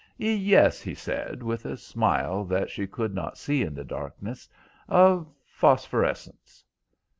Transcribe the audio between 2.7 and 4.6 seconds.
she could not see in the darkness,